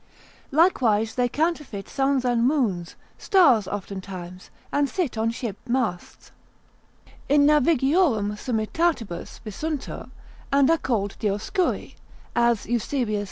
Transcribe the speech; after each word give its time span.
likewise 0.49 1.13
they 1.13 1.29
counterfeit 1.29 1.87
suns 1.87 2.25
and 2.25 2.47
moons, 2.47 2.95
stars 3.19 3.67
oftentimes, 3.67 4.49
and 4.71 4.89
sit 4.89 5.15
on 5.15 5.29
ship 5.29 5.57
masts: 5.69 6.31
In 7.29 7.45
navigiorum 7.45 8.31
summitatibus 8.31 9.39
visuntur; 9.41 10.09
and 10.51 10.71
are 10.71 10.79
called 10.79 11.15
dioscuri, 11.19 11.97
as 12.35 12.65
Eusebius 12.65 13.17
l. 13.19 13.19